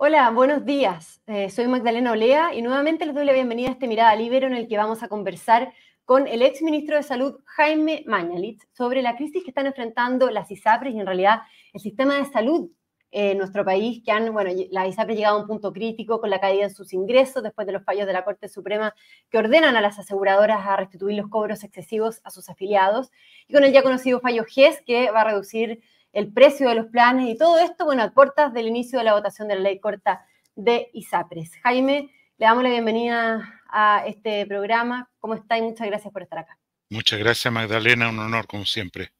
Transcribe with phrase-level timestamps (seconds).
[0.00, 1.20] Hola, buenos días.
[1.26, 4.54] Eh, soy Magdalena Olea y nuevamente les doy la bienvenida a este Mirada Libero en
[4.54, 5.72] el que vamos a conversar
[6.04, 10.52] con el ex ministro de Salud, Jaime Mañalit, sobre la crisis que están enfrentando las
[10.52, 11.40] ISAPRES y en realidad
[11.72, 12.70] el sistema de salud
[13.10, 16.38] en nuestro país, que han, bueno, las ISAPRES llegado a un punto crítico con la
[16.38, 18.94] caída en sus ingresos después de los fallos de la Corte Suprema
[19.30, 23.10] que ordenan a las aseguradoras a restituir los cobros excesivos a sus afiliados
[23.48, 26.86] y con el ya conocido fallo GES que va a reducir el precio de los
[26.86, 29.78] planes y todo esto, bueno, a puertas del inicio de la votación de la ley
[29.78, 31.56] corta de ISAPRES.
[31.62, 35.10] Jaime, le damos la bienvenida a este programa.
[35.18, 35.58] ¿Cómo está?
[35.58, 36.58] Y muchas gracias por estar acá.
[36.90, 38.08] Muchas gracias, Magdalena.
[38.08, 39.10] Un honor, como siempre.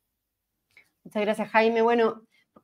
[1.05, 1.83] Muchas gracias, Jaime.
[1.83, 2.23] Bueno,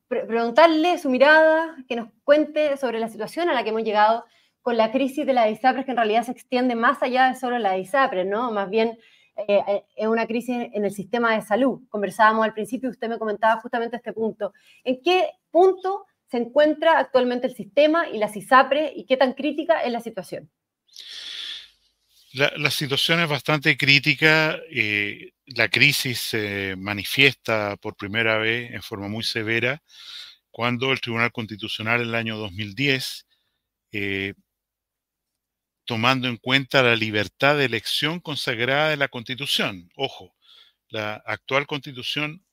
[0.09, 4.25] preguntarle su mirada, que nos cuente sobre la situación a la que hemos llegado
[4.63, 7.59] con la crisis de la ISAPRES, que en realidad se extiende más allá de solo
[7.59, 8.51] la ISAPRES, ¿no?
[8.51, 8.99] Más bien
[9.37, 11.81] eh, eh, es una crisis en el sistema de salud.
[11.89, 14.53] Conversábamos al principio y usted me comentaba justamente este punto.
[14.85, 19.83] ¿En qué punto se encuentra actualmente el sistema y la CISAPRE y qué tan crítica
[19.83, 20.51] es la situación?
[22.33, 24.59] La, situación es bastante crítica.
[24.71, 29.83] Eh, la crisis se manifiesta por primera vez en forma muy severa
[30.51, 33.27] cuando el Tribunal Constitucional en el año 2010
[35.85, 39.91] tomando en cuenta la libertad de elección consagrada en la Constitución.
[39.97, 40.35] Ojo,
[40.89, 42.45] la actual Constitución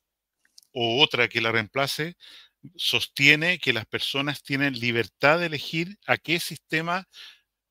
[0.72, 2.16] o otra que la reemplace
[2.76, 7.08] sostiene que las personas tienen libertad de elegir a qué sistema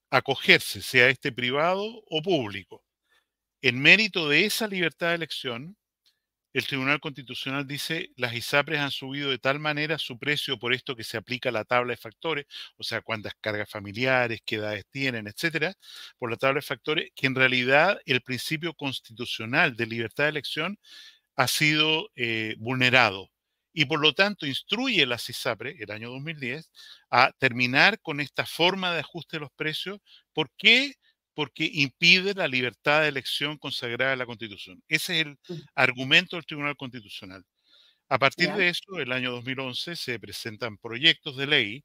[0.09, 2.83] acogerse, sea este privado o público.
[3.61, 5.77] En mérito de esa libertad de elección,
[6.53, 10.95] el Tribunal Constitucional dice las ISAPRES han subido de tal manera su precio por esto
[10.95, 12.45] que se aplica la tabla de factores,
[12.77, 15.73] o sea, cuántas cargas familiares, qué edades tienen, etcétera,
[16.17, 20.77] por la tabla de factores, que en realidad el principio constitucional de libertad de elección
[21.35, 23.29] ha sido eh, vulnerado
[23.73, 26.71] y por lo tanto instruye la CISAPRE, el año 2010,
[27.09, 29.99] a terminar con esta forma de ajuste de los precios.
[30.33, 30.93] ¿Por qué?
[31.41, 34.83] Porque impide la libertad de elección consagrada en la Constitución.
[34.87, 35.61] Ese es el mm.
[35.73, 37.43] argumento del Tribunal Constitucional.
[38.09, 41.83] A partir de eso, el año 2011 se presentan proyectos de ley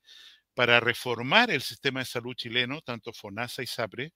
[0.52, 4.12] para reformar el sistema de salud chileno, tanto FONASA y SAPRE.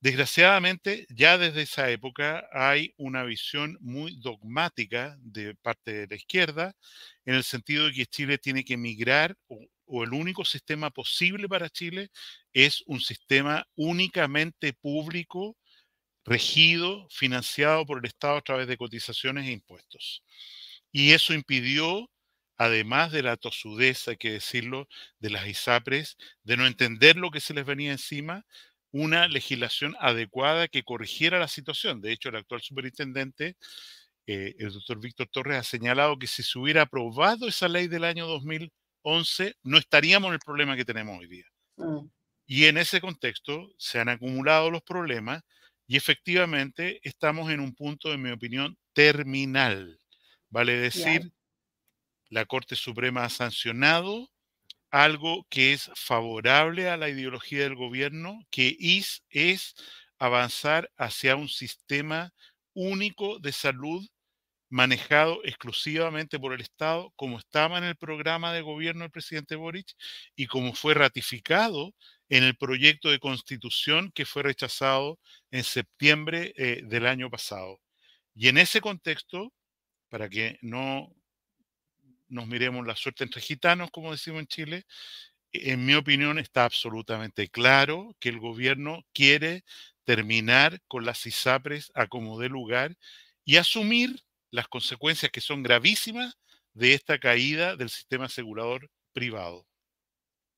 [0.00, 6.74] Desgraciadamente, ya desde esa época hay una visión muy dogmática de parte de la izquierda,
[7.24, 11.70] en el sentido de que Chile tiene que migrar o el único sistema posible para
[11.70, 12.10] Chile
[12.52, 15.56] es un sistema únicamente público,
[16.24, 20.22] regido, financiado por el Estado a través de cotizaciones e impuestos.
[20.92, 22.10] Y eso impidió,
[22.56, 27.40] además de la tosudeza, hay que decirlo, de las ISAPRES, de no entender lo que
[27.40, 28.46] se les venía encima,
[28.92, 32.00] una legislación adecuada que corrigiera la situación.
[32.00, 33.56] De hecho, el actual superintendente,
[34.26, 38.04] eh, el doctor Víctor Torres, ha señalado que si se hubiera aprobado esa ley del
[38.04, 38.72] año 2000,
[39.04, 41.46] 11, no estaríamos en el problema que tenemos hoy día.
[41.76, 42.08] Mm.
[42.46, 45.42] Y en ese contexto se han acumulado los problemas
[45.86, 50.00] y efectivamente estamos en un punto, en mi opinión, terminal.
[50.48, 51.32] Vale decir,
[52.28, 54.30] la Corte Suprema ha sancionado
[54.90, 59.74] algo que es favorable a la ideología del gobierno, que es, es
[60.18, 62.32] avanzar hacia un sistema
[62.72, 64.06] único de salud
[64.74, 69.94] manejado exclusivamente por el Estado, como estaba en el programa de gobierno del presidente Boric
[70.34, 71.94] y como fue ratificado
[72.28, 75.20] en el proyecto de constitución que fue rechazado
[75.52, 77.80] en septiembre eh, del año pasado.
[78.34, 79.52] Y en ese contexto,
[80.08, 81.14] para que no
[82.26, 84.86] nos miremos la suerte entre gitanos, como decimos en Chile,
[85.52, 89.62] en mi opinión está absolutamente claro que el gobierno quiere
[90.02, 92.96] terminar con las ISAPRES a como dé lugar
[93.44, 94.24] y asumir
[94.54, 96.38] las consecuencias que son gravísimas
[96.74, 99.66] de esta caída del sistema asegurador privado.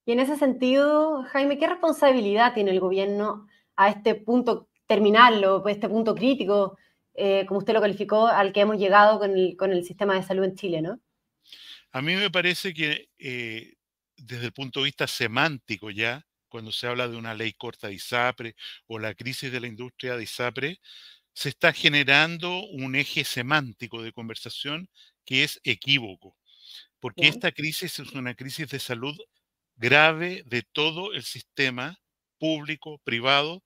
[0.05, 5.67] Y en ese sentido, Jaime, ¿qué responsabilidad tiene el gobierno a este punto terminal o
[5.67, 6.77] este punto crítico,
[7.15, 10.57] eh, como usted lo calificó, al que hemos llegado con el, sistema de salud en
[10.57, 11.01] Chile, ¿no?
[11.93, 13.77] A mí me parece que eh,
[14.15, 17.95] desde el punto de vista semántico ya, cuando se habla de una ley corta de
[17.95, 18.55] ISAPRE
[18.89, 20.81] o la crisis de la industria de ISAPRE,
[21.37, 24.89] se está generando un eje semántico de conversación
[25.27, 26.35] que es equívoco,
[26.99, 29.15] porque esta crisis es una crisis de salud
[29.75, 32.01] grave de todo el sistema
[32.39, 33.63] público, privado,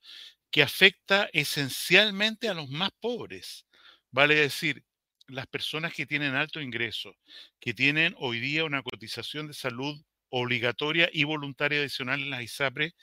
[0.50, 3.66] que afecta esencialmente a los más pobres.
[4.10, 4.84] Vale decir,
[5.28, 7.14] las personas que tienen alto ingreso,
[7.60, 9.96] que tienen hoy día una cotización de salud
[10.28, 12.94] obligatoria y voluntaria adicional en las ISAPRE,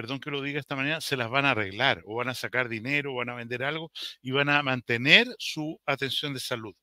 [0.00, 2.70] perdón que lo diga esta manera, se las van a arreglar o van a sacar
[2.70, 3.92] dinero o van a vender algo
[4.22, 6.74] y van a mantener su atención de salud.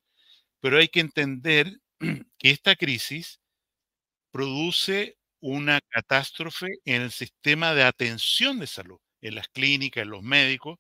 [0.60, 1.80] Pero hay que entender
[2.38, 3.42] que esta crisis
[4.30, 10.22] produce una catástrofe en el sistema de atención de salud, en las clínicas, en los
[10.22, 10.78] médicos,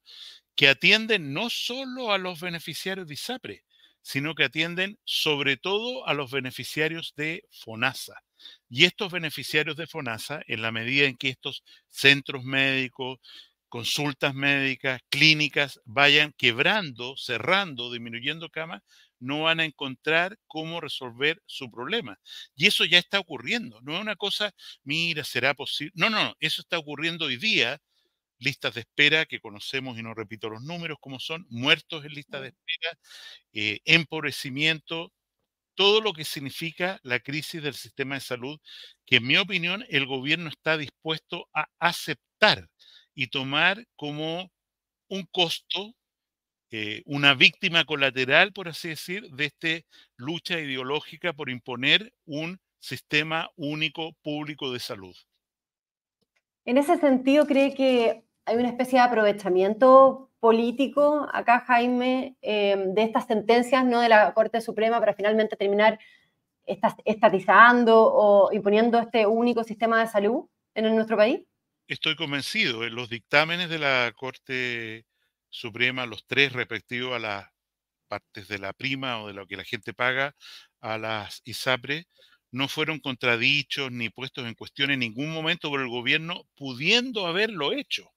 [0.55, 3.63] que atienden no solo a los beneficiarios de ISAPRE,
[4.03, 8.21] sino que atienden sobre todo a los beneficiarios de FONASA.
[8.69, 13.19] Y estos beneficiarios de FONASA, en la medida en que estos centros médicos,
[13.69, 18.81] consultas médicas, clínicas vayan quebrando, cerrando, disminuyendo camas,
[19.19, 22.19] no van a encontrar cómo resolver su problema.
[22.55, 23.81] Y eso ya está ocurriendo.
[23.81, 24.51] No es una cosa,
[24.83, 25.91] mira, será posible.
[25.95, 27.79] No, no, eso está ocurriendo hoy día.
[28.39, 32.39] Listas de espera que conocemos y no repito los números como son, muertos en lista
[32.39, 32.99] de espera,
[33.53, 35.11] eh, empobrecimiento,
[35.77, 38.59] todo lo que significa la crisis del sistema de salud,
[39.05, 42.67] que en mi opinión el gobierno está dispuesto a aceptar
[43.13, 44.51] y tomar como
[45.07, 45.93] un costo
[46.71, 49.87] eh, una víctima colateral, por así decir, de esta
[50.17, 55.15] lucha ideológica por imponer un sistema único público de salud.
[56.65, 63.03] En ese sentido, ¿cree que hay una especie de aprovechamiento político acá, Jaime, em, de
[63.03, 65.99] estas sentencias, no de la Corte Suprema, para finalmente terminar
[67.05, 70.45] estatizando o imponiendo este único sistema de salud
[70.75, 71.41] en nuestro país?
[71.87, 72.83] Estoy convencido.
[72.83, 75.05] En los dictámenes de la Corte
[75.49, 77.47] Suprema, los tres respectivos a las
[78.07, 80.35] partes de la prima o de lo que la gente paga
[80.81, 82.05] a las ISAPRE,
[82.51, 87.73] no fueron contradichos ni puestos en cuestión en ningún momento por el gobierno, pudiendo haberlo
[87.73, 88.11] hecho.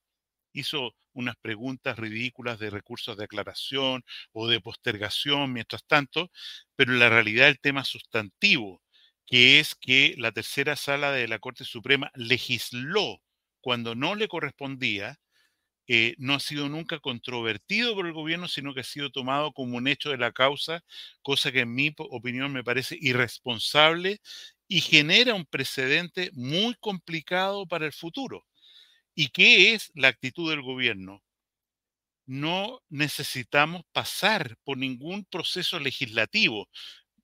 [0.52, 6.30] Hizo unas preguntas ridículas de recursos de aclaración o de postergación mientras tanto,
[6.76, 8.82] pero en la realidad el tema sustantivo,
[9.26, 13.20] que es que la tercera sala de la Corte Suprema legisló
[13.60, 15.18] cuando no le correspondía,
[15.88, 19.76] eh, no ha sido nunca controvertido por el gobierno, sino que ha sido tomado como
[19.76, 20.82] un hecho de la causa,
[21.22, 24.20] cosa que en mi opinión me parece irresponsable
[24.68, 28.44] y genera un precedente muy complicado para el futuro.
[29.20, 31.22] ¿Y qué es la actitud del gobierno?
[32.24, 36.70] No necesitamos pasar por ningún proceso legislativo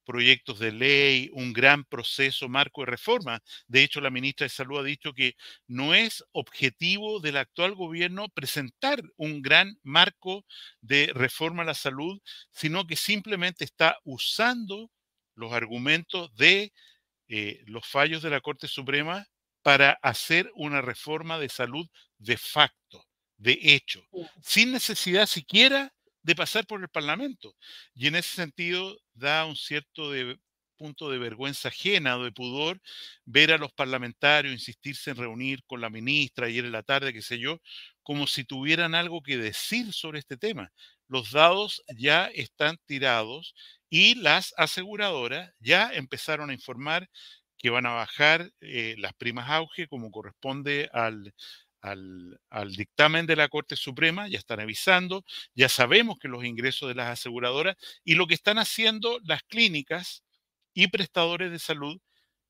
[0.05, 3.43] proyectos de ley, un gran proceso marco de reforma.
[3.67, 8.29] De hecho, la ministra de Salud ha dicho que no es objetivo del actual gobierno
[8.29, 10.45] presentar un gran marco
[10.83, 12.21] de reforma a la salud,
[12.51, 14.91] sino que simplemente está usando
[15.35, 16.75] los argumentos de
[17.29, 19.27] eh, los fallos de la Corte Suprema
[19.67, 23.05] para hacer una reforma de salud de facto,
[23.37, 24.01] de hecho,
[24.41, 25.93] sin necesidad siquiera
[26.23, 27.53] de pasar por el Parlamento.
[27.93, 30.39] Y en ese sentido da un cierto de,
[30.77, 32.81] punto de vergüenza ajena o de pudor
[33.25, 37.21] ver a los parlamentarios insistirse en reunir con la ministra ayer en la tarde, qué
[37.21, 37.61] sé yo,
[38.05, 40.71] como si tuvieran algo que decir sobre este tema.
[41.09, 43.57] Los dados ya están tirados
[43.91, 47.11] y las aseguradoras ya empezaron a informar
[47.59, 51.35] que van a bajar eh, las primas auge como corresponde al,
[51.81, 55.25] al, dictamen de la Corte Suprema, ya están avisando,
[55.55, 60.23] ya sabemos que los ingresos de las aseguradoras y lo que están haciendo las clínicas
[60.75, 62.01] y prestadores de salud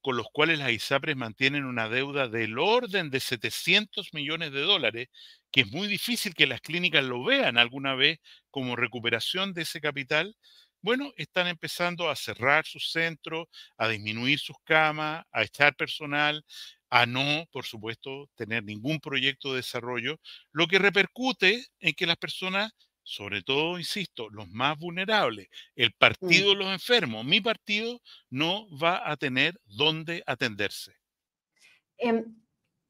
[0.01, 5.09] con los cuales las ISAPRES mantienen una deuda del orden de 700 millones de dólares,
[5.51, 8.21] que es muy difícil que las clínicas lo vean alguna vez
[8.53, 10.37] como recuperación de ese capital,
[10.83, 16.45] bueno, están empezando a cerrar sus centros, a disminuir sus camas, a echar personal,
[16.91, 20.21] a no, por supuesto, tener ningún proyecto de desarrollo,
[20.53, 26.51] lo que repercute en que las personas, sobre todo, insisto, los más vulnerables, el partido
[26.51, 30.95] de los enfermos, mi partido, no va a tener dónde atenderse.
[31.99, 32.37] Em,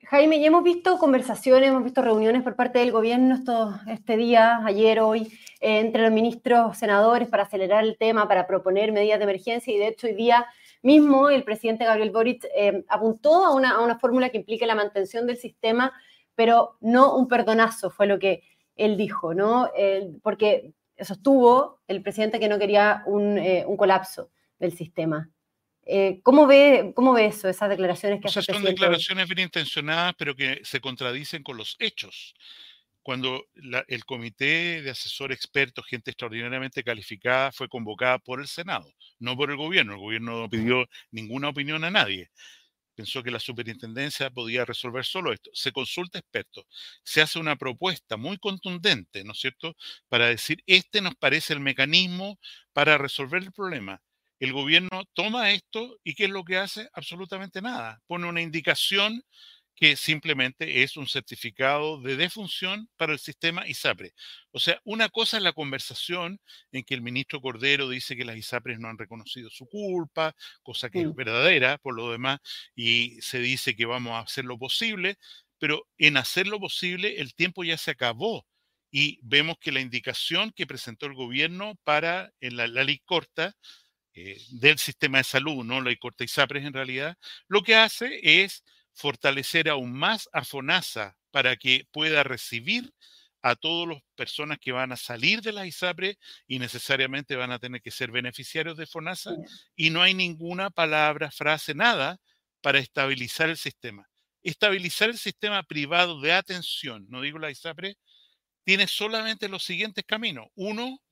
[0.09, 3.43] Jaime, ya hemos visto conversaciones, hemos visto reuniones por parte del gobierno
[3.89, 8.93] este día, ayer, hoy, eh, entre los ministros senadores para acelerar el tema, para proponer
[8.93, 10.47] medidas de emergencia y de hecho hoy día
[10.81, 15.39] mismo el presidente Gabriel Boric eh, apuntó a una, fórmula que implique la mantención del
[15.39, 15.93] sistema,
[16.37, 18.45] pero no un perdonazo, fue lo que
[18.77, 19.69] él dijo, ¿no?
[20.23, 25.31] porque sostuvo el presidente que no quería un, eh, colapso del sistema.
[25.87, 30.35] Eh, ¿cómo, ve, ¿Cómo ve eso, esas declaraciones que hace Son declaraciones bien intencionadas, pero
[30.35, 32.35] que se contradicen con los hechos
[33.07, 33.47] cuando
[33.87, 39.49] el comité de asesor expertos, gente extraordinariamente calificada, fue convocada por el Senado, no por
[39.53, 39.93] el gobierno.
[39.93, 42.31] El gobierno no pidió ninguna opinión a nadie.
[42.97, 45.51] Pensó que la superintendencia podía resolver solo esto.
[45.55, 46.65] Se consulta expertos,
[47.05, 49.77] se hace una propuesta muy contundente, ¿no es cierto?,
[50.09, 52.41] para decir, este nos parece el mecanismo
[52.73, 54.03] para resolver el problema.
[54.39, 56.89] El gobierno toma esto y ¿qué es lo que hace?
[56.93, 58.03] Absolutamente nada.
[58.07, 59.23] Pone una indicación
[59.77, 64.15] que simplemente es un certificado de defunción para el sistema ISAPRE.
[64.51, 66.41] O sea, una cosa es la conversación
[66.73, 70.89] en que el ministro Cordero dice que las ISAPRES no han reconocido su culpa, cosa
[70.89, 72.41] que es verdadera por lo demás,
[72.75, 75.17] y se dice que vamos a hacer lo posible,
[75.59, 78.47] pero en hacer lo posible el tiempo ya se acabó
[78.91, 83.55] y vemos que la indicación que presentó el gobierno para en la, ley corta
[84.17, 87.19] eh, del sistema de salud, no la ISAPRES en realidad,
[87.49, 92.95] lo que hace es fortalecer aún más a FONASA para que pueda recibir
[93.43, 97.59] a todas las personas que van a salir de la ISAPRE y necesariamente van a
[97.59, 99.37] tener que ser beneficiarios de FONASA
[99.77, 102.19] y no hay ninguna palabra, frase, nada
[102.63, 104.09] para estabilizar el sistema.
[104.43, 107.99] Estabilizar el sistema privado de atención, no digo la ISAPRE,
[108.65, 110.47] tiene solamente los siguientes caminos.
[110.55, 111.03] Uno,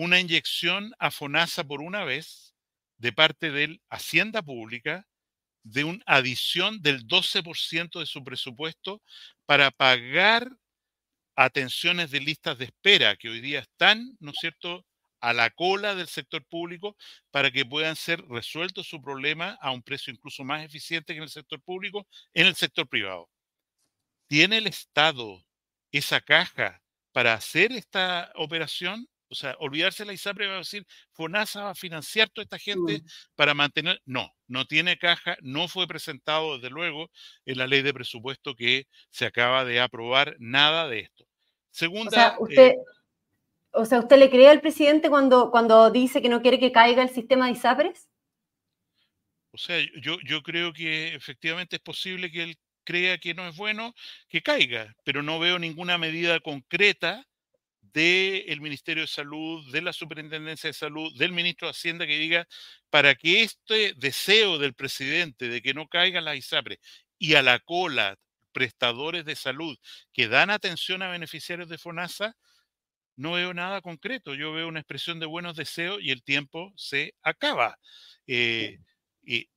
[0.00, 2.54] una inyección a FONASA por una vez
[2.96, 5.06] de parte de Hacienda Pública
[5.62, 9.02] de una adición del 12% de su presupuesto
[9.44, 10.50] para pagar
[11.36, 14.86] atenciones de listas de espera que hoy día están, ¿no es cierto?,
[15.20, 16.96] a la cola del sector público
[17.30, 21.24] para que puedan ser resueltos su problema a un precio incluso más eficiente que en
[21.24, 23.28] el sector público, en el sector privado.
[24.28, 25.44] ¿Tiene el Estado
[25.92, 29.09] esa caja para hacer esta operación?
[29.30, 33.02] O sea, olvidarse la ISAPRE va a decir, FONASA va a financiar toda esta gente
[33.36, 34.02] para mantener.
[34.04, 37.10] No, no tiene caja, no fue presentado desde luego
[37.46, 41.26] en la ley de presupuesto que se acaba de aprobar nada de esto.
[41.70, 42.10] Segunda.
[42.10, 42.74] O sea, eh, usted,
[43.72, 47.02] o sea, ¿usted le cree al presidente cuando, cuando dice que no quiere que caiga
[47.02, 48.08] el sistema de ISAPRES?
[49.52, 53.56] O sea, yo, yo creo que efectivamente es posible que él crea que no es
[53.56, 53.94] bueno
[54.28, 57.24] que caiga, pero no veo ninguna medida concreta
[57.92, 62.46] del Ministerio de Salud, de la Superintendencia de Salud, del Ministro de Hacienda que diga
[62.90, 66.78] para que este deseo del presidente de que no caigan las ISAPRES
[67.18, 68.16] y a la cola
[68.52, 69.78] prestadores de salud
[70.12, 72.36] que dan atención a beneficiarios de FONASA,
[73.16, 74.34] no veo nada concreto.
[74.34, 77.78] Yo veo una expresión de buenos deseos y el tiempo se acaba.
[78.26, 78.78] Eh,
[79.22, 79.48] y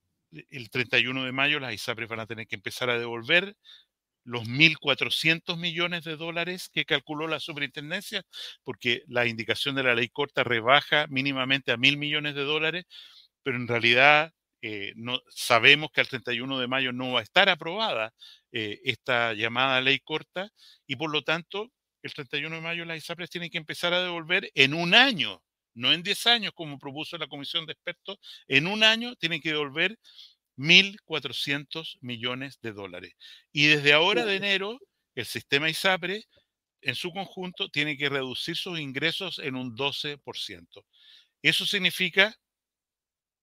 [0.50, 3.56] el 31 de mayo las ISAPRES van a tener que empezar a devolver
[4.24, 8.24] los 1.400 millones de dólares que calculó la superintendencia,
[8.64, 12.86] porque la indicación de la ley corta rebaja mínimamente a mil millones de dólares,
[13.44, 17.50] pero en realidad eh, no, sabemos que al 31 de mayo no va a estar
[17.50, 18.14] aprobada
[18.54, 20.50] eh, esta llamada ley corta
[20.88, 21.70] y por lo tanto
[22.02, 25.42] el 31 de mayo las ISAPRES tienen que empezar a devolver en un año,
[25.74, 29.50] no en 10 años como propuso la comisión de expertos, en un año tienen que
[29.50, 29.98] devolver
[30.58, 33.14] 1.400 millones de dólares.
[33.52, 34.80] Y desde ahora de enero,
[35.16, 36.26] el sistema ISAPRE
[36.82, 40.86] en su conjunto tiene que reducir sus ingresos en un 12%.
[41.42, 42.36] Eso significa,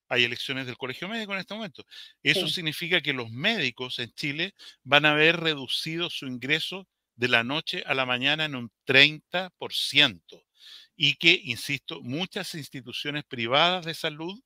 [0.08, 1.84] hay elecciones del Colegio Médico en este momento,
[2.22, 7.44] eso significa que los médicos en Chile van a haber reducido su ingreso de la
[7.44, 10.44] noche a la mañana en un 30%
[10.96, 14.38] y que, insisto, muchas instituciones privadas de salud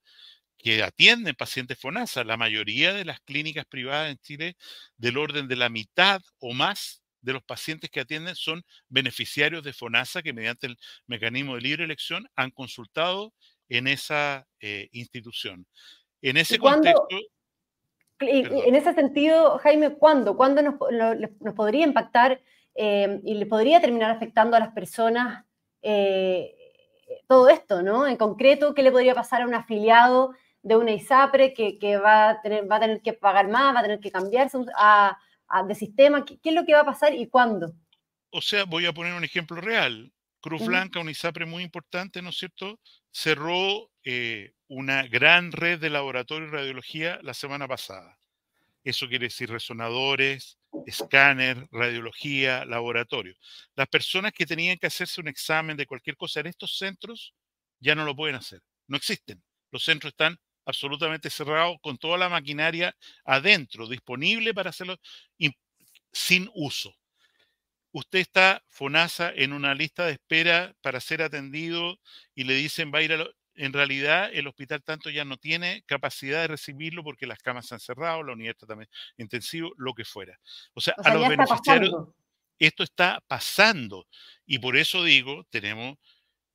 [0.64, 2.24] que atienden pacientes FONASA.
[2.24, 4.56] La mayoría de las clínicas privadas en Chile,
[4.96, 9.74] del orden de la mitad o más de los pacientes que atienden son beneficiarios de
[9.74, 13.34] FONASA que mediante el mecanismo de libre elección han consultado
[13.68, 15.66] en esa eh, institución.
[16.22, 17.08] En ese contexto...
[18.20, 20.34] en ese sentido, Jaime, ¿cuándo?
[20.34, 22.40] ¿Cuándo nos, podría impactar
[22.74, 25.44] eh, y le podría terminar afectando a las personas
[25.82, 26.56] eh,
[27.28, 28.06] todo esto, ¿no?
[28.06, 32.42] En concreto, ¿qué le podría pasar a un afiliado de una ISAPRE que, va, a
[32.42, 35.16] tener, va a tener que pagar más, va a tener que cambiarse a,
[35.68, 36.24] de sistema?
[36.24, 37.72] ¿Qué, es lo que va a pasar y cuándo?
[38.30, 40.10] O sea, voy a poner un ejemplo real.
[40.40, 42.80] Cruz Blanca, una ISAPRE muy importante, ¿no es cierto?
[43.10, 48.18] Cerró eh, una gran red de laboratorio de radiología la semana pasada.
[48.82, 53.34] Eso quiere decir resonadores, escáner, radiología, laboratorio.
[53.74, 57.34] Las personas que tenían que hacerse un examen de cualquier cosa en estos centros
[57.80, 58.60] ya no lo pueden hacer.
[58.86, 59.42] No existen.
[59.70, 64.98] Los centros están absolutamente cerrado, con toda la maquinaria adentro, disponible para hacerlo
[66.12, 66.94] sin uso.
[67.92, 71.98] Usted está, FONASA, en una lista de espera para ser atendido
[72.34, 75.84] y le dicen va a ir a en realidad el hospital tanto ya no tiene
[75.86, 79.94] capacidad de recibirlo porque las camas se han cerrado, la unidad está también intensivo, lo
[79.94, 80.38] que fuera.
[80.72, 81.94] O sea, a los beneficiarios
[82.58, 84.06] esto está pasando
[84.46, 85.96] y por eso digo, tenemos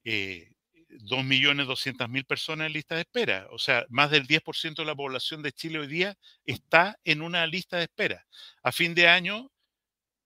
[0.04, 0.52] eh,
[0.90, 3.48] 2.200.000 personas en lista de espera.
[3.52, 6.16] O sea, más del 10% de la población de Chile hoy día
[6.46, 8.26] está en una lista de espera.
[8.64, 9.52] A fin de año,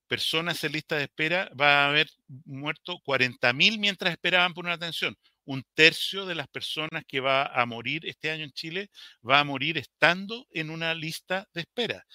[0.08, 2.08] personas en lista de espera va a haber
[2.46, 5.16] muerto 40.000 mientras esperaban por una atención.
[5.46, 8.90] Un tercio de las personas que va a morir este año en Chile
[9.28, 12.06] va a morir estando en una lista de espera.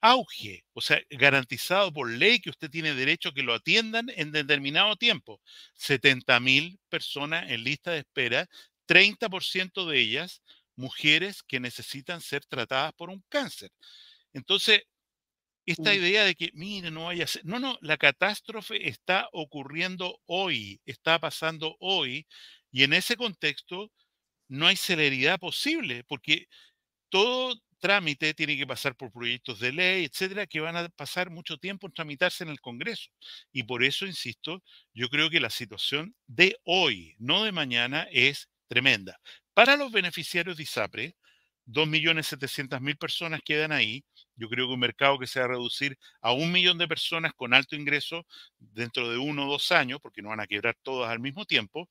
[0.00, 4.32] Auge, o sea, garantizado por ley que usted tiene derecho a que lo atiendan en
[4.32, 5.40] determinado tiempo.
[5.74, 8.46] 70 mil personas en lista de espera,
[8.86, 10.42] 30% de ellas
[10.76, 13.70] mujeres que necesitan ser tratadas por un cáncer.
[14.32, 14.82] Entonces,
[15.66, 17.44] esta idea de que, mire, no vaya a ser.
[17.44, 22.26] No, no, la catástrofe está ocurriendo hoy, está pasando hoy,
[22.72, 23.90] y en ese contexto
[24.48, 26.48] no hay celeridad posible, porque
[27.10, 31.58] todo trámite tiene que pasar por proyectos de ley, etcétera, que van a pasar mucho
[31.58, 33.10] tiempo en tramitarse en el Congreso.
[33.52, 34.62] Y por eso, insisto,
[34.94, 39.20] yo creo que la situación de hoy, no de mañana, es tremenda.
[39.54, 41.16] Para los beneficiarios de ISAPRE,
[41.66, 44.04] 2.700.000 personas quedan ahí.
[44.36, 47.32] Yo creo que un mercado que se va a reducir a un millón de personas
[47.34, 48.26] con alto ingreso
[48.58, 51.88] dentro de uno o dos años, porque no van a quebrar todas al mismo tiempo.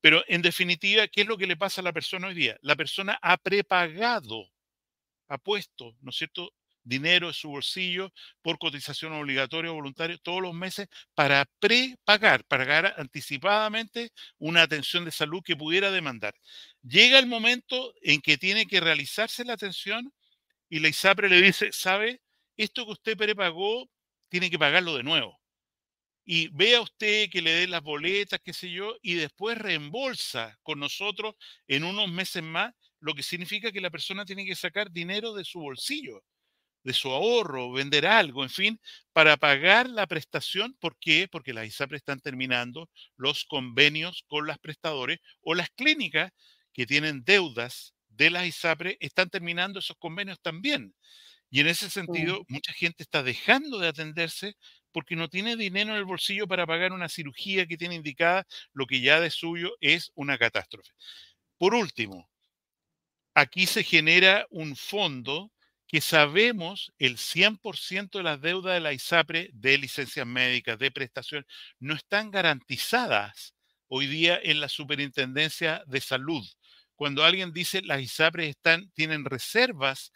[0.00, 2.56] Pero en definitiva, ¿qué es lo que le pasa a la persona hoy día?
[2.62, 4.51] La persona ha prepagado,
[5.32, 6.52] ha puesto, ¿no es cierto?,
[6.84, 8.12] dinero en su bolsillo
[8.42, 15.12] por cotización obligatoria o voluntaria todos los meses para prepagar, pagar anticipadamente una atención de
[15.12, 16.34] salud que pudiera demandar.
[16.82, 20.12] Llega el momento en que tiene que realizarse la atención
[20.68, 22.20] y la ISAPRE le dice, ¿sabe?
[22.56, 23.88] Esto que usted prepagó,
[24.28, 25.38] tiene que pagarlo de nuevo.
[26.24, 30.80] Y vea usted que le dé las boletas, qué sé yo, y después reembolsa con
[30.80, 31.34] nosotros
[31.66, 32.72] en unos meses más,
[33.02, 36.22] lo que significa que la persona tiene que sacar dinero de su bolsillo,
[36.84, 38.80] de su ahorro, vender algo, en fin,
[39.12, 40.76] para pagar la prestación.
[40.80, 41.28] ¿Por qué?
[41.30, 46.30] Porque las ISAPRE están terminando los convenios con las prestadores o las clínicas
[46.72, 50.94] que tienen deudas de las ISAPRE están terminando esos convenios también.
[51.50, 54.54] Y en ese sentido, mucha gente está dejando de atenderse
[54.92, 58.86] porque no tiene dinero en el bolsillo para pagar una cirugía que tiene indicada, lo
[58.86, 60.92] que ya de suyo es una catástrofe.
[61.58, 62.31] Por último,
[63.34, 65.50] aquí se genera un fondo
[65.86, 71.46] que sabemos el 100% de las deudas de la ISAPRE de licencias médicas, de prestación,
[71.78, 73.54] no están garantizadas
[73.88, 76.46] hoy día en la Superintendencia de Salud.
[76.94, 80.12] Cuando alguien dice las ISAPRES están, tienen reservas,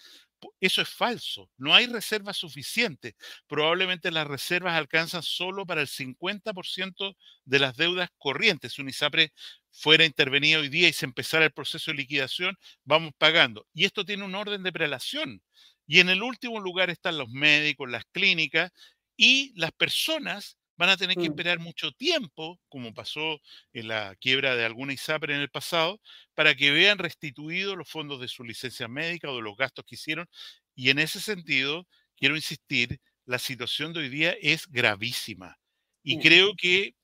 [0.61, 1.51] eso es falso.
[1.57, 3.15] No hay reservas suficientes.
[3.47, 8.73] Probablemente las reservas alcanzan solo para el 50% de las deudas corrientes.
[8.75, 9.33] Si un ISAPRE
[9.71, 13.67] fuera intervenido hoy día y se empezara el proceso de liquidación, vamos pagando.
[13.75, 15.43] Y esto tiene un orden de prelación.
[15.87, 18.73] Y en el último lugar están los médicos, las clínicas
[19.17, 21.33] y las personas van a tener que mm.
[21.33, 23.41] esperar mucho tiempo, como pasó
[23.73, 26.01] en la quiebra de alguna ISAPRE en el pasado,
[26.35, 29.95] para que vean restituidos los fondos de su licencia médica o de los gastos que
[29.95, 30.29] hicieron.
[30.75, 31.87] Y en ese sentido,
[32.17, 35.59] quiero insistir, la situación de hoy día es gravísima.
[36.03, 36.95] Y creo que,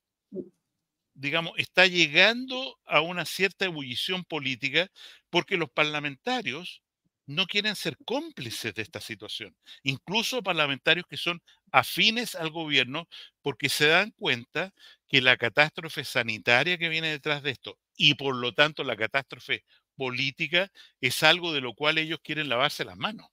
[1.15, 4.89] digamos, está llegando a una cierta ebullición política
[5.31, 6.83] porque los parlamentarios
[7.27, 11.41] no quieren ser cómplices de esta situación, incluso parlamentarios que son
[11.73, 13.09] afines al gobierno,
[13.43, 14.73] porque se dan cuenta
[15.09, 19.65] que la catástrofe sanitaria que viene detrás de esto y por lo tanto la catástrofe
[19.97, 20.69] política
[21.01, 23.27] es algo de lo cual ellos quieren lavarse las manos.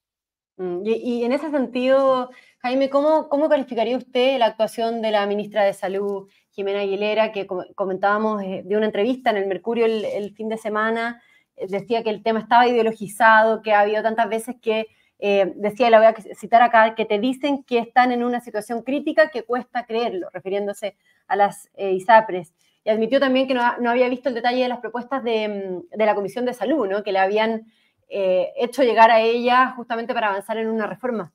[0.57, 5.63] Mm, y, en ese sentido, Jaime, ¿cómo, ¿cómo, calificaría usted la actuación de la ministra
[5.63, 10.49] de Salud, Jimena Aguilera, que comentábamos eh, de una entrevista en el Mercurio el fin
[10.49, 11.21] de semana?
[11.67, 14.87] decía que el tema estaba ideologizado, que ha habido tantas veces que,
[15.19, 18.83] eh, decía, la voy a citar acá, que te dicen que están en una situación
[18.83, 20.95] crítica que cuesta creerlo, refiriéndose
[21.27, 22.53] a las eh, ISAPRES.
[22.85, 26.15] Y admitió también que no, había visto el detalle de las propuestas de, mm, la
[26.15, 27.03] Comisión de Salud, ¿no?
[27.03, 27.71] que le habían
[28.07, 31.33] eh, hecho llegar a ella justamente para avanzar en una reforma.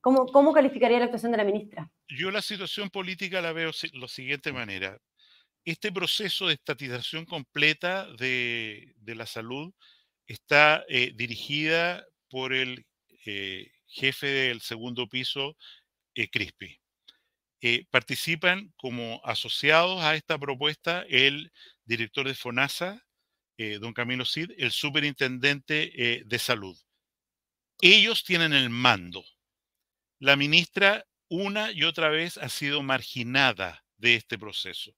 [0.00, 1.90] ¿Cómo, ¿Cómo calificaría la actuación de la ministra?
[2.08, 4.98] Yo la situación política la veo de la siguiente manera
[5.64, 9.72] este proceso de estatización completa de, la salud
[10.26, 12.84] está dirigida por el
[13.26, 15.56] eh, jefe del segundo piso,
[16.14, 16.80] eh, CRISPI.
[17.90, 21.50] participan como asociados a esta propuesta el
[21.84, 23.06] director de FONASA,
[23.80, 26.76] don Camilo Cid, el superintendente de salud.
[27.80, 29.24] Ellos tienen el mando.
[30.18, 34.94] La ministra una y otra vez ha sido marginada de este proceso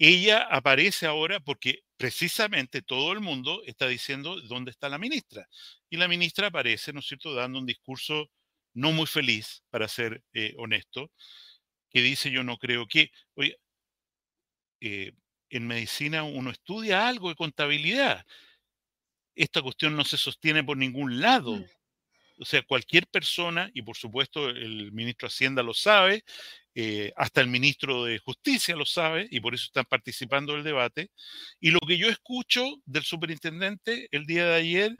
[0.00, 5.46] ella aparece ahora porque precisamente todo el mundo está diciendo dónde está la ministra.
[5.90, 8.30] Y la ministra aparece, ¿no es cierto?, dando un discurso
[8.72, 11.10] no muy feliz, para ser eh, honesto,
[11.90, 13.58] que dice yo no creo que, oye,
[14.80, 15.12] eh,
[15.50, 18.24] en medicina uno estudia algo de contabilidad.
[19.34, 21.56] Esta cuestión no se sostiene por ningún lado.
[21.56, 21.64] Mm.
[22.38, 26.24] O sea, cualquier persona, y por supuesto el ministro Hacienda lo sabe,
[26.74, 31.10] eh, hasta el ministro de Justicia lo sabe y por eso están participando del debate.
[31.60, 34.96] Y lo que yo escucho del superintendente el día de ayer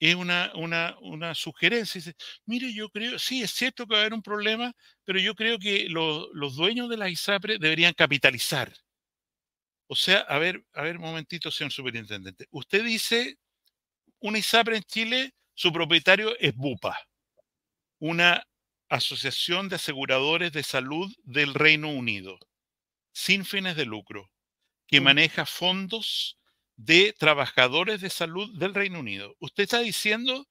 [0.00, 2.00] es una, una, sugerencia.
[2.00, 4.72] Dice, mire, yo creo, sí, es cierto que va a haber un problema,
[5.04, 8.72] pero yo creo que los dueños de la ISAPRE deberían capitalizar.
[9.88, 12.46] O sea, a ver, a ver, un momentito, señor superintendente.
[12.50, 13.38] Usted dice,
[14.20, 16.98] una ISAPRE en Chile, su propietario es BUPA,
[18.00, 18.42] una
[18.88, 22.38] asociación de aseguradores de salud del Reino Unido,
[23.12, 24.30] sin fines de lucro,
[24.86, 26.38] que maneja fondos
[26.76, 29.34] de trabajadores de salud del Reino Unido.
[29.40, 30.46] Usted está diciendo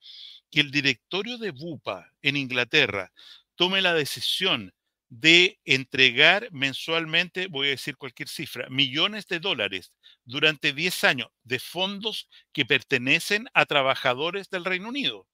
[0.51, 3.11] que el directorio de BUPA en Inglaterra
[3.55, 4.73] tome la decisión
[5.09, 9.93] de entregar mensualmente, voy a decir cualquier cifra, millones de dólares
[10.25, 15.27] durante 10 años de fondos que pertenecen a trabajadores del Reino Unido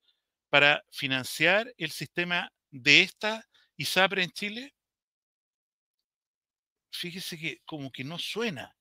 [0.49, 4.73] para financiar el sistema de esta ISAPRE en Chile?
[6.91, 8.75] Fíjese que como que no suena.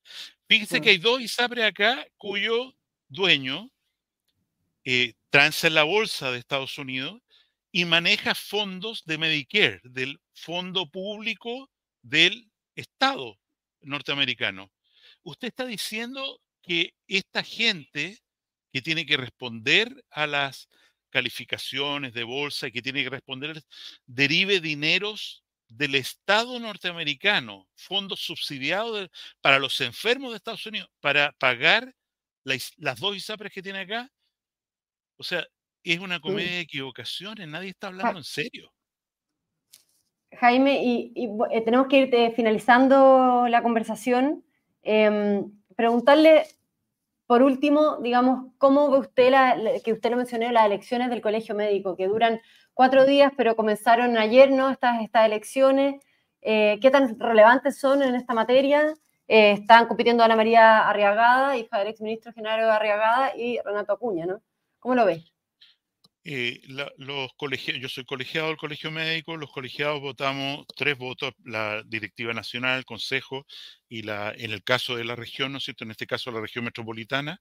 [0.48, 2.74] Fíjese que hay dos ISAPRE acá cuyo
[3.09, 3.70] dueño
[4.85, 7.20] eh, transa en la bolsa de Estados Unidos
[7.70, 11.70] y maneja fondos de Medicare, del fondo público
[12.03, 13.38] del Estado
[13.83, 14.72] norteamericano.
[15.22, 18.18] Usted está diciendo que esta gente
[18.72, 20.68] que tiene que responder a las
[21.10, 23.62] calificaciones de bolsa y que tiene que responder,
[24.06, 29.08] derive dineros del Estado norteamericano, fondos subsidiados
[29.40, 31.94] para los enfermos de Estados Unidos, para pagar
[32.44, 34.10] las dos ISAPRES que tiene acá.
[35.16, 35.46] O sea,
[35.84, 38.72] es una comedia de equivocaciones, nadie está hablando en serio.
[40.32, 41.12] Jaime, y,
[41.50, 44.44] eh, tenemos que ir eh, finalizando la conversación.
[44.82, 46.46] Em, preguntarle,
[47.30, 49.32] por último, digamos, ¿cómo ve usted,
[49.84, 52.40] que usted lo mencionó, las elecciones del colegio médico, que duran
[52.74, 54.68] cuatro días, pero comenzaron ayer, ¿no?
[54.68, 56.02] Estas, estas elecciones.
[56.40, 58.94] Eh, ¿Qué tan relevantes son en esta materia?
[59.28, 64.42] están compitiendo Ana María Arriagada, hija del exministro Genaro Arriagada, y Renato Acuña, ¿no?
[64.80, 65.29] ¿Cómo lo ves?
[66.22, 66.61] Eh,
[66.98, 72.35] los colegiados, yo soy colegiado del Colegio Médico, los colegiados votamos tres votos, la directiva
[72.35, 73.46] nacional, el consejo
[73.88, 75.85] y la, en el caso de la región, ¿no es cierto?
[75.85, 77.40] En este caso la región metropolitana,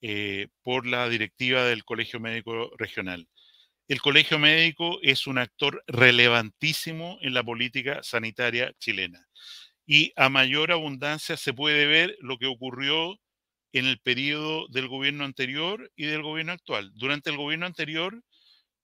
[0.00, 3.28] eh, por la directiva del Colegio Médico Regional.
[3.88, 9.26] El Colegio Médico es un actor relevantísimo en la política sanitaria chilena.
[9.84, 13.18] Y a mayor abundancia se puede ver lo que ocurrió
[13.72, 16.92] en el periodo del gobierno anterior y del gobierno actual.
[16.94, 18.22] Durante el gobierno anterior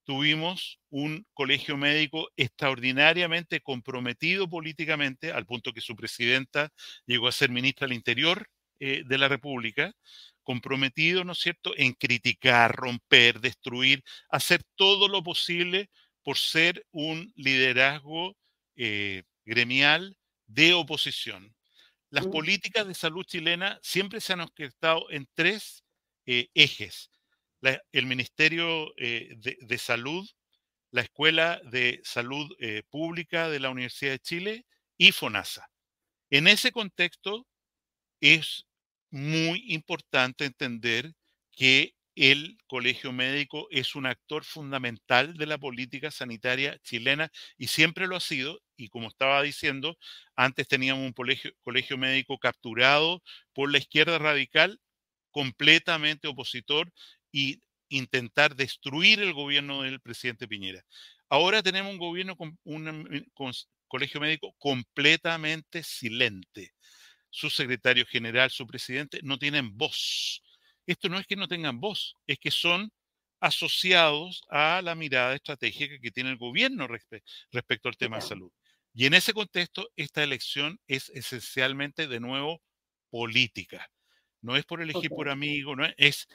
[0.05, 6.69] tuvimos un colegio médico extraordinariamente comprometido políticamente, al punto que su presidenta
[7.05, 8.47] llegó a ser ministra del Interior
[8.79, 9.93] eh, de la República,
[10.43, 15.89] comprometido, ¿no es cierto?, en criticar, romper, destruir, hacer todo lo posible
[16.23, 18.37] por ser un liderazgo
[18.77, 21.56] eh, gremial de oposición.
[22.09, 25.83] Las políticas de salud chilena siempre se han orquestado en tres
[26.25, 27.11] eh, ejes.
[27.91, 30.27] el Ministerio eh, de, Salud,
[30.91, 34.65] la Escuela de Salud eh, Pública de la Universidad de Chile
[34.97, 35.69] y FONASA.
[36.29, 37.45] En ese contexto
[38.21, 38.65] es
[39.09, 41.13] muy importante entender
[41.51, 48.07] que el colegio médico es un actor fundamental de la política sanitaria chilena y siempre
[48.07, 48.59] lo ha sido.
[48.77, 49.97] Y como estaba diciendo,
[50.35, 54.79] antes teníamos un colegio, colegio médico capturado por la izquierda radical,
[55.31, 56.91] completamente opositor
[57.31, 60.83] y intentar destruir el gobierno del presidente Piñera.
[61.29, 63.31] Ahora tenemos un gobierno con un
[63.87, 66.73] colegio médico completamente silente.
[67.29, 70.41] Su secretario general, su presidente no tienen voz
[70.87, 72.91] esto no es que no tengan voz, es que son
[73.41, 78.51] asociados a la mirada estratégica que tiene el gobierno respecto al tema de salud.
[78.99, 82.63] Y en ese contexto, esta elección es esencialmente, de nuevo,
[83.11, 83.87] política.
[84.41, 86.27] No es por elegir por amigo, no es, es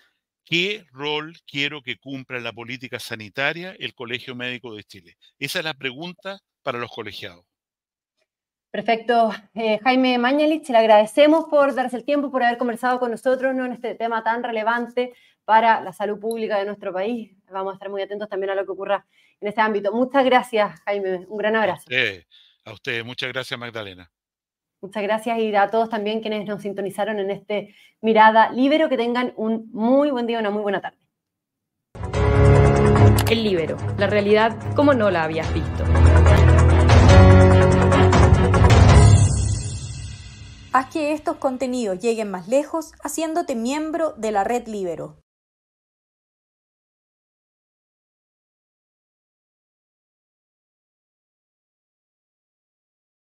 [0.45, 5.17] qué rol quiero que cumpla en la política sanitaria el Colegio Médico de Chile.
[5.41, 7.45] Esa es la pregunta para los colegiados.
[8.71, 9.33] Perfecto.
[9.55, 13.67] Eh, Jaime Mañalich, le agradecemos por darse el tiempo, por haber conversado con nosotros ¿no?
[13.67, 17.33] en este tema tan relevante para la salud pública de nuestro país.
[17.51, 19.05] Vamos a estar muy atentos también a lo que ocurra
[19.41, 19.93] en este ámbito.
[19.93, 21.27] Muchas gracias, Jaime.
[21.27, 21.87] Un gran abrazo.
[22.65, 24.11] A usted, muchas gracias, Magdalena.
[24.81, 28.89] Muchas gracias y a todos también quienes nos sintonizaron en este Mirada Libero.
[28.89, 30.99] Que tengan un muy buen día, una muy buena tarde.
[33.31, 35.85] El Libero, la realidad como no la habías visto.
[40.73, 45.23] Haz que estos contenidos lleguen más lejos haciéndote miembro de la red Libero.